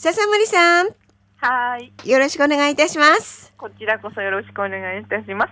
[0.00, 0.90] 笹森さん、
[1.38, 2.08] はい。
[2.08, 3.52] よろしくお願いいたします。
[3.58, 5.50] こちらこそよろしくお願いいたします。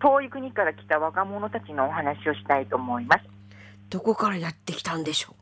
[0.00, 3.24] 遠い国から来た若者たちのお話をしたいと思います。
[3.90, 5.36] どこからやってきたんでしょ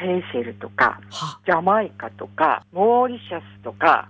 [0.00, 0.98] セーシェルとか、
[1.44, 4.08] ジャマイカとか、モーリシャスとか、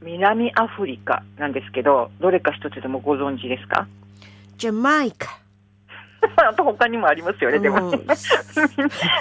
[0.00, 3.88] 南アフリカなんですけど、どれか一つでもご存知ですか？
[4.56, 5.41] ジャマイカ。
[6.48, 7.90] あと他にもありますよね、でも。
[7.90, 8.06] うん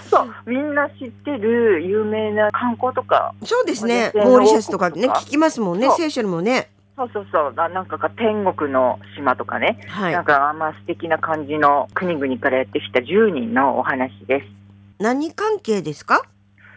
[0.09, 4.11] そう、みんな知ってる有名な観光とか、そうですね。
[4.13, 5.89] 私モーリシャスとかね、聞きますもんね。
[5.91, 6.69] セーシェルもね。
[6.95, 10.23] そうそうそう、ななんかが天国の島とかね、はいなん。
[10.23, 14.47] かまあ素敵な感じの国々からやってきた10人のお話です。
[14.99, 16.21] 何関係ですか？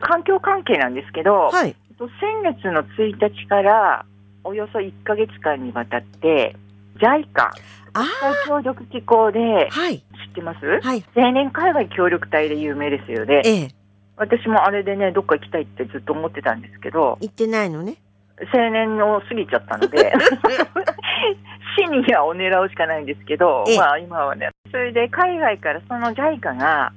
[0.00, 1.68] 環境関係なんですけど、はい。
[1.68, 4.04] えっと先月の1日から
[4.44, 6.56] およそ1ヶ月間にわたって、
[6.98, 7.50] JICA、あ
[7.92, 10.02] 国際協力機構であ、はい。
[10.34, 10.80] 知ってます？
[10.82, 11.04] はい。
[11.16, 13.42] 青年海外協力隊で有名ですよね。
[13.44, 13.68] ええ、
[14.16, 17.96] 私もあれでね、どっか行きたいってずっと思ってたんですけど、言ってないのね。
[18.52, 20.12] 青年を過ぎちゃったので、
[21.78, 26.92] シニアを狙うしかないんですけどええ、まあ今はね、それで海外からその JICA が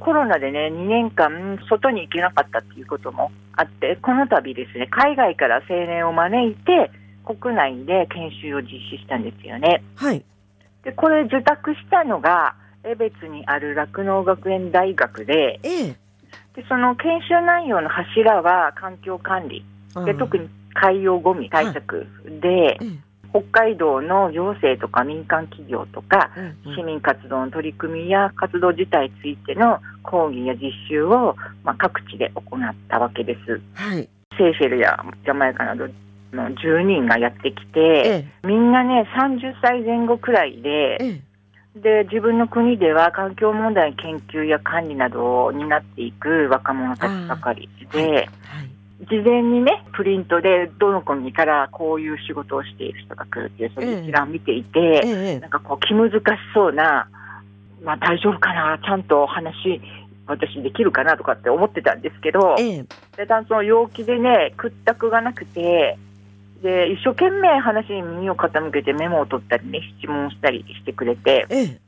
[0.00, 6.90] コロナでね、2年間外に行けなかったっていうこともあって、この度ですね、海外から青年を招いて、
[7.24, 9.84] 国内で研修を実施したんですよね。
[9.94, 10.24] はい。
[10.82, 15.96] で、これ受託したのが、江別にある酪農学園大学で、ええ。
[16.54, 19.64] でその研修内容の柱は環境管理、
[20.04, 20.44] で特に。
[20.44, 22.06] に海洋ゴミ対策
[22.40, 33.60] で、ええ北海道の行政とか民間企業とか、うんうん市民活動の取り組みや活動自体についての講義や実習を、まあ、各地で行ったわけです。
[33.74, 34.08] はい。
[34.36, 35.86] セーシェルやジャマイカなど
[36.32, 38.46] の10人がやってきて、ええ。
[38.46, 41.20] みんなね、30歳前後くらいで、ええ。
[41.76, 48.28] で、自分の国では環境問題の研究や管理などを担っていく若者たちばかりで、はい。
[49.08, 56.20] 事前にね、プリントでどの国からこういう仕事をしている人が来るっていう、そういう一覧を見ていて、ええなんかこう気難し
[56.52, 57.08] そうな、
[57.82, 59.80] まあ大丈夫かな、ちゃんと話、
[60.26, 62.82] 私できるかなとかって思ってたんですけど、ええ。
[63.16, 65.96] でただその陽気でね、屈託がなくて、
[66.62, 71.80] で、一生懸命話に耳を傾けてメモを取ったりね、質問したりしてくれて、ええ。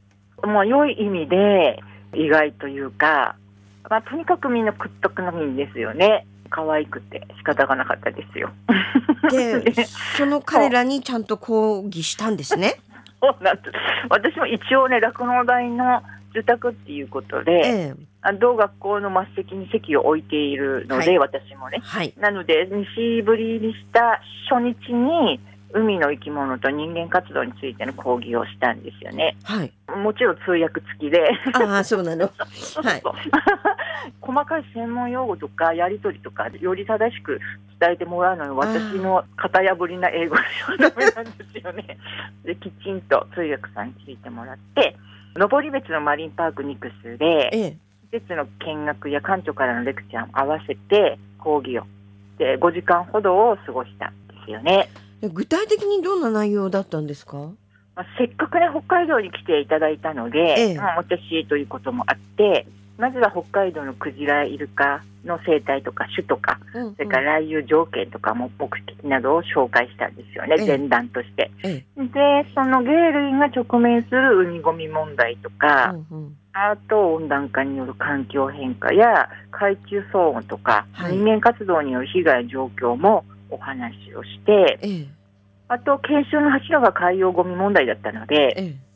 [0.46, 1.78] まあ良い意味で
[2.14, 3.36] 意外というか、
[3.88, 6.26] まあとにかくみんな屈託の意味ですよね。
[6.50, 8.50] 可愛くて仕方がなかったですよ。
[9.30, 9.72] で、
[10.16, 12.74] その彼らにちゃんと講義したんですね？
[13.22, 13.70] そうなんです
[14.10, 17.94] 私も一応ね、酪農大の受託っていうことで、ええ。
[18.22, 21.80] あ同学校の末席に席を置いているので、はい私もね。
[21.82, 22.14] はい。
[22.18, 25.40] なので、西ぶりにした初日に、
[25.74, 29.36] 海の生き物と人間活動についての講義をしたんですよね。
[29.42, 29.72] はい。
[29.96, 31.30] もちろん通訳付きで。
[31.54, 32.26] ああ、そうなの。
[32.82, 33.02] はい。
[34.20, 37.40] 細かい専門用語とかやり取りとかより正しく
[37.80, 41.98] 伝えてもらうのに私の型破りな英語ではダメなんですよね。
[42.44, 44.96] できちんと通訳さんについてもらって
[45.36, 47.76] 登別のマリンパークニクスでええ。
[48.12, 51.84] 施設の見学や館長からのレクチャーも合わせて講義を。
[52.38, 54.88] で5時間ほどを過ごしたんですよね。
[55.22, 57.38] 具体的にどんな内容だったんですか？
[57.94, 60.74] まあ、せっかくね、北海道に来ていただいたので、ええ。
[60.76, 62.66] まあ、私ということもあって、
[62.98, 71.50] まずは北海道のクジライルカの生態とか種とか、うんうんそれから来遊条件とかも目的などを紹介したんですよね、ええ前段として。
[71.64, 72.02] ええ。
[72.02, 85.06] で、その鯨類が直面する海ゴミ問題とか、うんうんあと温暖化による環境変化や海中騒音とか、はい人間活動による被害状況もお話をして、ええ。
[85.68, 88.91] あと研修の柱が海洋ゴミ問題だったので、ええ。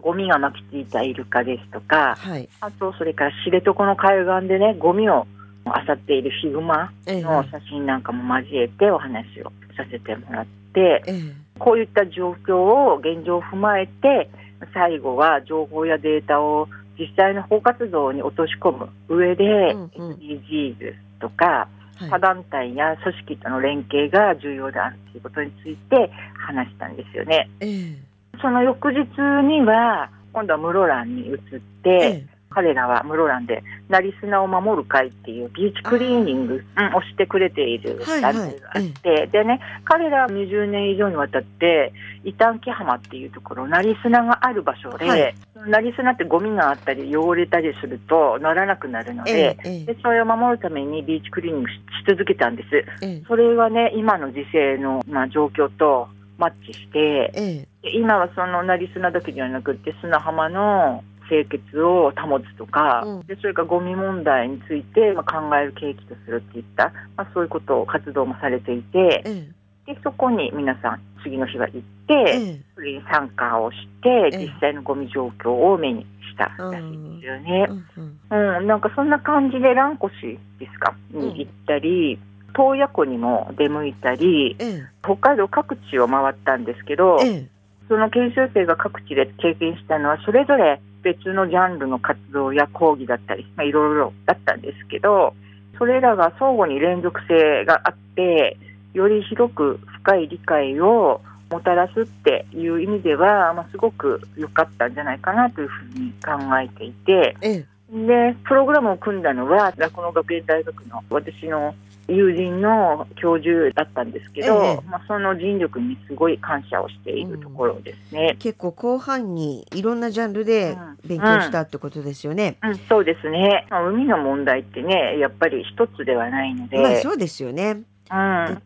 [0.00, 2.48] ゴミが巻きついたイルカですとか、はい。
[2.60, 5.26] あとそれから知床の海岸でね、ゴミを
[5.66, 7.22] 漁っているヒグマええ。
[7.22, 11.20] の写真なんかも交えてお話をさせてもらって、ええ。
[11.58, 14.30] こういった状況を現状を踏まえて、
[14.74, 16.68] 最後は情報やデータを
[16.98, 21.68] 実際の法活動に落とし込む上で、うんうん SDGs とか、
[21.98, 22.20] 他はい。
[22.20, 27.50] 団体や組織との連携が重要であるということについて話したんですよね。
[27.60, 28.09] ええ。
[28.40, 28.98] その翌日
[29.42, 31.38] には、今度は室蘭に移っ
[31.82, 32.40] て、ええ。
[32.52, 41.92] 彼らは室蘭で、なり砂を守る会っていうビーチクリーニングうんをしてくれているはい団体があって、でね、彼らは20年以上にわたって、
[42.24, 45.34] 伊丹木浜っていうところ、なり砂がある場所で、はい
[45.66, 49.68] なり砂ってゴミがあったり汚れたりするとならなくなるのえで、え。
[49.68, 51.78] ええでそれを守るためにビーチクリーニングしし
[52.08, 52.68] 続けたんです。
[53.02, 53.22] ええ。
[53.28, 56.08] それはね、今の時世の、まあ、状況と
[56.38, 63.26] マッチして、今はそのなり砂だけではなくて砂浜の清潔を保つとか、うん。
[63.26, 69.46] でそれからゴミ問題について、まあ、考える契機とするっていった、まあ、そういうことを活動もされていてえ
[69.86, 69.94] え。
[69.94, 72.60] でそこに皆さん次の日は行って、ええ。
[72.74, 74.38] それに参加をしてええ。
[74.38, 77.66] 実際のゴミ状況を目にしたらしいんですよね。
[77.96, 78.58] うんうん。
[78.58, 80.10] うん、なんかそんな感じで蘭越
[80.58, 80.94] ですか？
[81.12, 82.18] に行ったり、
[82.54, 84.82] 洞爺湖にも出向いたりえ。
[85.02, 87.48] 北海道各地を回ったんですけど、ええ
[87.90, 95.34] その研修生が各地で経験したのはそれぞれ別のジャンルの活動や講義だったり、まあ、いろいろだったんですけど
[95.76, 98.56] それらが相互に連続性があって
[98.94, 101.20] より広く深い理解を
[101.50, 107.36] もたらすっていう意味では、まあ、すごく良かったんじゃないかなというふうに考えていて。
[107.42, 111.74] ええで、プログラムを組んだのは、酪農学園大学の私の
[112.08, 114.80] 友人の教授だったんですけど、ええ。
[114.88, 118.36] まあ、その尽力にすごい感謝をしているところですね。
[118.38, 120.90] 結構後半にいろんなジャンルでうん。
[121.08, 122.58] 勉強したってことですよね。
[122.62, 127.82] うん、そうですね、まあ、海の問題ってね、やっぱり一つではないので、まあそうですよね。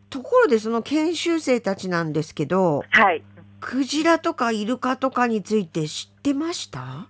[0.09, 2.83] ところでその研修生たちなんですけど、
[3.13, 3.23] い、
[3.59, 7.07] クジラとかイルカとかについて知ってました？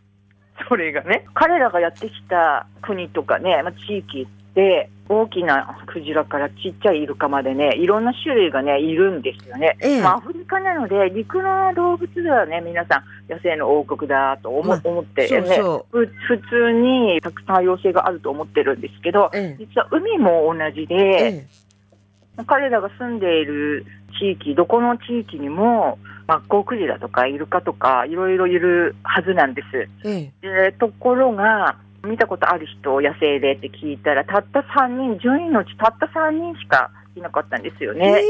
[0.67, 9.77] それがね、彼らがやってきた国とかね、まあ、地域って、大きなクジラからちっちゃいイルカまでね、いろんな種類がね、いるんですよね。
[9.79, 10.01] ええ。
[10.01, 15.39] まあ、アフリカなので、陸の動物ではね、皆さん、野生の王国だと思,、まあ思って、ね。
[15.91, 19.55] 普通にたくさん多様性があると思ってるんですけどう。、え。
[19.59, 20.95] 実は海も同じえで、
[22.37, 23.85] え彼らが住んでいる
[24.19, 29.61] 地域、どこの地域にも、マッコウクジラとかイルカとか、いろいろいるはずなんで
[30.03, 30.07] す。
[30.07, 30.69] ええ。
[30.71, 38.23] でところが、見たことある人、野生でって聞いたら、たった3人、10人のうちたった3人しかいなかったんですよえね。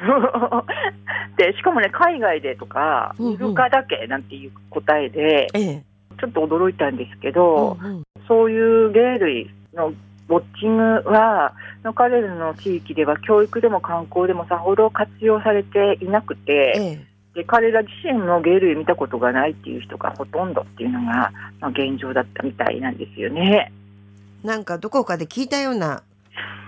[1.36, 3.32] でしかもね、海外でとか、うんうん。
[3.34, 5.82] イルカだけなんていう答えで、ええ。
[6.20, 8.02] ちょっと驚いたんですけど、うんうん。
[8.28, 11.52] そういう鯨類のウォッチングは、
[11.84, 23.72] の彼らの地域では教育でも観光でもさほど活用されていなくて、ええで彼ら自身の鯨類見たことがないっていう人がほとんどっていうのが、まあ、現状だったみたいなんですよね。
[24.44, 26.02] なんかどこかで聞いたような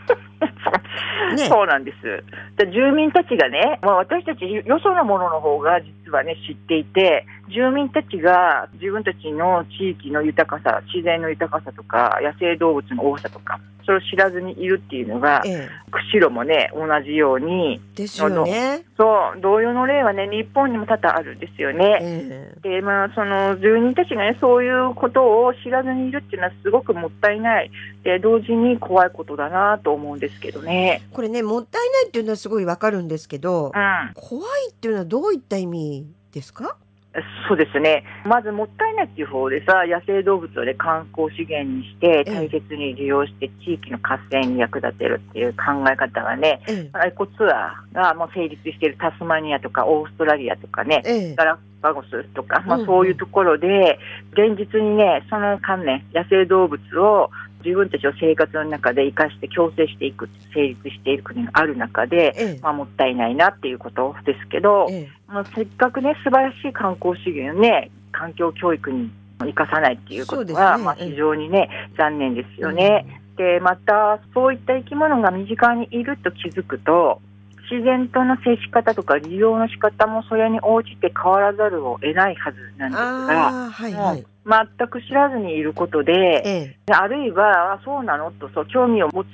[1.37, 2.25] ねそうなんです。
[2.57, 18.83] で住民たちがね、まあ、私たちよそのものの方が実はね知っていて、住民たちが自分たちの地域の豊かさ、自然の豊かさとか、野生動物の多さとか、それを知らずにいるっていうのが、ええ釧路もね、同じように、ですよね。
[18.97, 19.05] そ
[19.37, 21.99] う、同様の例はね、日本にも多々あるんですよね。
[22.01, 27.71] えで、まあ、その住人たちがね、そういうことを知らずにいるっていうのはすごくもったいない。
[28.03, 31.03] で、同時に怖いことだなと思うんですけどね。
[31.05, 34.13] えこれねもったいないっていうのはすごいわかるんですけど、うん。
[34.15, 36.77] 怖いっていうのはどういった意味ですか？
[37.47, 38.03] そうですね。
[38.25, 42.35] まずもったいないっていう方でさ、野生動物をね、観光資源にして、ええ。
[42.35, 53.99] 大切に利用して地域の活性に役立てるっていう考え方がね、えエコツアーがもう成立しているタスマニアとかオーストラリアとかね、ガラパゴスとか、まあ、そういうところで、
[54.33, 57.31] 現実にね、その観念、野生動物を
[57.65, 62.59] 自分たちの生活の中で生かして共生していく、成立していく国がある中で、ええ。
[62.63, 70.85] まあ、もったいないなっていうことですけど、えまあ、せっかくね、素晴らしい観光資源をね、環境教育に生かさないっていうことは、ね。
[70.85, 73.21] まあ、非常にね、残念ですえよね。
[73.37, 77.21] で、また、そういった生き物が身近にいると気づくと、
[77.71, 84.27] 自然との接し方とか利用の仕方もそれに応じて変わらざるを得ないはずなんですが、ああはいはい。
[84.47, 86.13] 全く知らずにいることで、
[86.45, 86.93] ええ。
[86.93, 88.31] あるいは、あそうなの？
[88.33, 89.29] とそう興味を持つ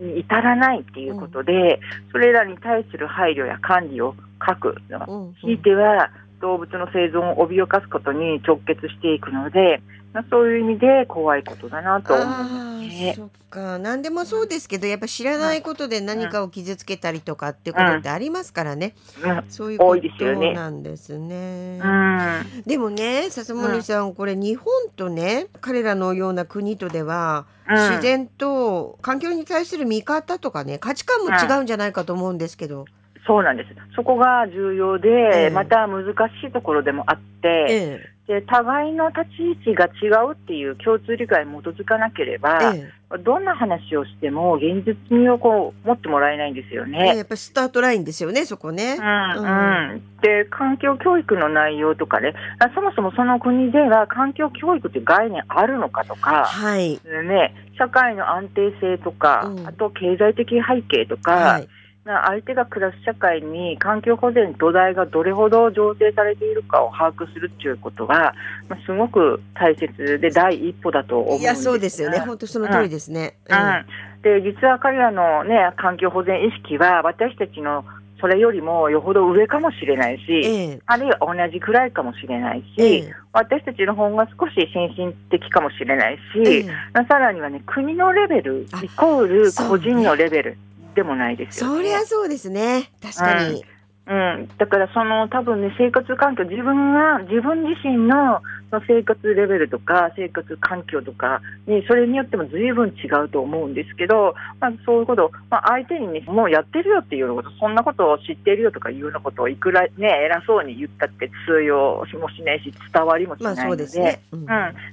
[0.00, 1.80] に至らないっていうことで、
[2.10, 4.14] それらに対する配慮や管理を
[4.46, 5.26] 書くうん。
[5.26, 5.34] うん。
[5.34, 13.16] ひいては動物の生存を脅かすことに直結していくので、まあ、そういう意味で怖いことだなと思いますあねあ。
[13.16, 13.78] そっか。
[13.78, 19.44] 何でもそうですけどやっぱ知らないことで何かを傷つけたりとかってことってありますからね、うん。
[19.48, 20.54] そういうこ多いですよね。
[20.54, 21.80] となんですね。
[21.82, 22.62] うん。
[22.66, 27.76] でもね笹森さん、これ日本とね彼らのような国とでは、うん。
[27.90, 32.86] 自然と環境に対する見方とかね価値観も違うんじゃないかと思うんですけど、
[33.26, 33.68] そうなんです。
[33.94, 35.50] そこが重要で、ええ。
[35.50, 36.04] また難
[36.40, 43.18] しいところでもあって、えで互いの立ち位置が違うっていう共通理解に基づかなければ、ええ。
[43.18, 47.16] どんな話をしても現実味をこう持ってもらえないんですよえね。
[47.18, 48.96] やっぱりスタートラインですよねそこね。
[48.98, 52.34] うんうん、で環境教育の内容とかね。
[52.58, 59.66] あそもそもその国では環境教育という概念あるのかとか、はい、ね、社会の安定性とか、うん。
[59.68, 61.68] あと経済的背景とか、はい、
[62.06, 68.34] 相手が暮らす社会に環境保全土台がどれほど醸成されているかを把握するっていうことが、
[68.68, 72.18] まあ、すごく大切で第一歩だと思うんですいやそうですよね。
[72.20, 73.36] 本当その通りですね。
[73.48, 77.84] うん、うん、で実は彼らの、ね、環境保全意識は私たちの
[78.20, 86.64] それよりもよほど上かもしれないし、ええ、あるいは同じくらいかもしれないし、え、私たちの方が少し先進的かもしれないし、
[87.08, 90.58] さらにはね、国のレベルイコール個人のレベル
[90.96, 93.60] でもないですよ、ね、そりゃそうですね、確かに。
[93.60, 93.76] うん。
[94.08, 98.40] うん、だからその多分ね生活環境自分が自分自身の
[98.86, 114.22] 生活レベルとか生活環境とかにそれによっても随分違うと思うんですけど、まあ、そういうこと、まあ、相手にねもうやってるよっていうようなことそんなことを知っているよとかいうようなことをいくらね偉そうに言ったって通用もしないし伝わりもしないので,、そね。
[114.30, 114.46] うん、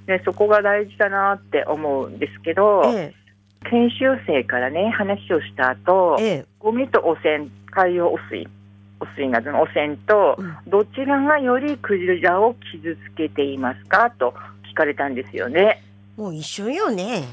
[0.07, 3.22] でそこが大事だなって思うんですけど、ええ、
[3.63, 8.47] 研修生からね話をした後、ええ、ゴミと汚染海洋汚水
[8.99, 14.33] 汚水などの汚染と、どちらがよりクジラを傷つけていますかと
[14.71, 15.83] 聞かれたんですよね。
[16.15, 17.23] もう一緒よね。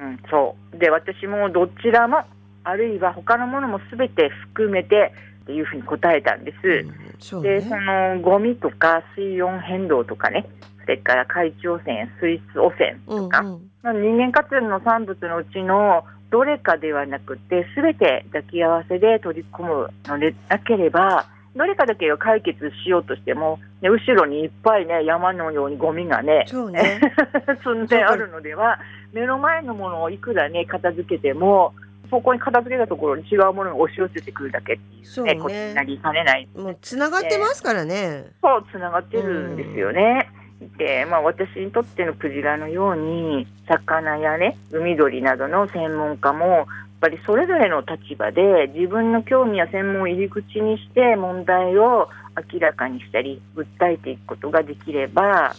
[0.00, 2.22] うん、そうで私もどちらも
[2.62, 6.56] あるいは他のものもすべて含めてっていうふうに答えたんです。
[6.62, 10.46] うんね、でそのゴミとか水温変動とかね
[10.82, 27.00] それから海中汚染水質汚染とか、うんうん、人間活動の産物のうちのどれかではなくて、すべて抱き合わせで取り込むのでなければ、どれかだけを解決しようとしても、ね、後ろにいっぱいね、山のようにゴミがね、ね
[27.64, 28.78] 積んであるのでは、
[29.12, 31.74] 目の前のものをいくらね、片付けても、
[32.10, 36.48] そこに片付けたところに違うものが押し寄せてくるだけっていうね、ねことになりかねない。
[36.56, 38.26] もうつながってますからね。
[38.42, 40.30] そう、つながってるんですよね。
[40.76, 46.66] で、まあ、私にとってのクジラのように魚やね海鳥などの専門家もやっ
[47.00, 52.08] ぱりそれぞれの立場で自分の興味や専門を入り口にして問題を
[52.52, 55.54] 明らかにしたり訴えていくことができれば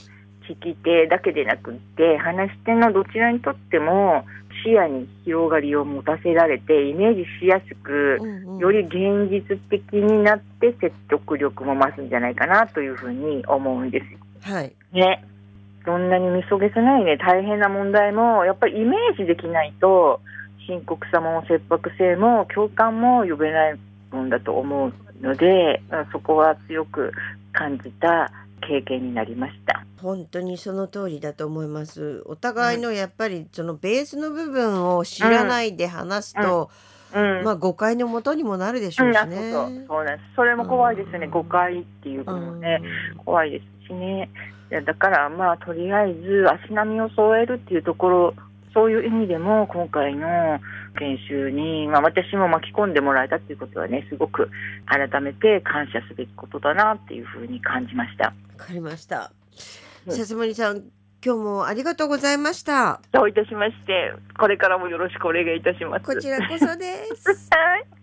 [0.49, 4.25] 聞き手だけでなくって話し手のどちらにとっても
[4.65, 8.19] 視野に広がりを持たせられてイメージしやすく、
[8.59, 14.19] より現実的になって説得力も増すんじゃないかなというふうに思うんですよ。
[14.41, 15.25] はい、ね、
[15.85, 17.17] どんなにみそげせないね。
[17.17, 20.21] 大変な問題もやっぱりイメージできないと
[20.67, 23.79] 深刻さも切迫性も共感も呼べない
[24.11, 25.81] もんだと思うので
[26.11, 27.11] そこは強く
[27.53, 28.31] 感じた
[28.61, 29.85] 経験になりました。
[30.01, 32.23] 本当にその通りだと思います。
[32.25, 36.69] お互いのやっぱりそのベースの部分を知らないで話すと、
[37.13, 37.39] うん。
[37.39, 40.05] うん、まあ誤解のもとにもなるでしょうしね、うん、そうそう。
[40.05, 42.81] ですそれも怖いですね、誤解っていうのもね、
[43.25, 44.29] 怖いですしね。
[44.85, 48.33] だからまあとりあえず足並みを揃えるっていうところ
[48.73, 50.27] そういう意味でも今回の
[50.97, 54.49] 研修に、まあ、私も巻き込んでもらえたっていうことはねすごく
[54.85, 58.25] 改めて感謝すべきことだなっていうふうに感じました。
[58.25, 59.31] わかりました。
[60.07, 60.83] 笹森さん
[61.25, 63.01] 今日もありがとうございました。
[63.11, 66.05] どういたしまして、これからもよろしくお願いいたします。
[66.05, 67.49] こちらこそです。
[67.51, 67.98] はい。